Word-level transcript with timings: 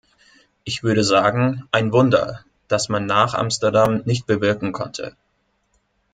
Ich 0.63 0.81
würde 0.81 1.03
sagen, 1.03 1.67
ein 1.71 1.91
Wunder, 1.93 2.43
das 2.67 2.89
man 2.89 3.05
nach 3.05 3.35
Amsterdam 3.35 4.01
nicht 4.05 4.25
bewirken 4.25 4.71
konnte. 4.71 5.15